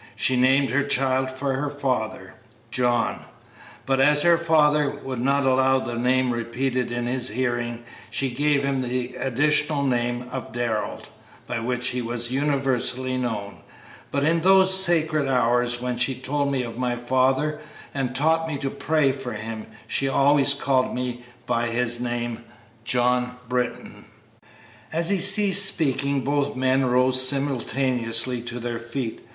She 0.15 0.35
named 0.35 0.71
her 0.71 0.81
child 0.81 1.29
for 1.29 1.69
his 1.69 1.79
father, 1.79 2.33
'John,' 2.71 3.23
but 3.85 3.99
as 3.99 4.23
her 4.23 4.35
father 4.35 4.89
would 4.89 5.19
not 5.21 5.45
allow 5.45 5.77
the 5.77 5.93
name 5.93 6.31
repeated 6.31 6.89
in 6.91 7.05
his 7.05 7.29
hearing 7.29 7.83
she 8.09 8.31
gave 8.31 8.63
him 8.63 8.81
the 8.81 9.13
additional 9.17 9.83
name 9.83 10.23
of 10.31 10.51
'Darrell,' 10.53 11.03
by 11.45 11.59
which 11.59 11.89
he 11.89 12.01
was 12.01 12.31
universally 12.31 13.15
known; 13.15 13.57
but 14.09 14.23
in 14.23 14.39
those 14.41 14.73
sacred 14.75 15.27
hours 15.29 15.79
when 15.79 15.97
she 15.99 16.15
told 16.15 16.51
me 16.51 16.63
of 16.63 16.79
my 16.79 16.95
father 16.95 17.59
and 17.93 18.15
taught 18.15 18.47
me 18.47 18.57
to 18.57 18.71
pray 18.71 19.11
for 19.11 19.33
him, 19.33 19.67
she 19.85 20.07
always 20.07 20.55
called 20.55 20.95
me 20.95 21.21
by 21.45 21.67
his 21.67 21.99
name, 21.99 22.43
'John 22.83 23.35
Britton.'" 23.47 24.05
As 24.91 25.11
he 25.11 25.19
ceased 25.19 25.63
speaking 25.63 26.21
both 26.21 26.55
men 26.55 26.87
rose 26.87 27.21
simultaneously 27.21 28.41
to 28.41 28.59
their 28.59 28.79
feet. 28.79 29.21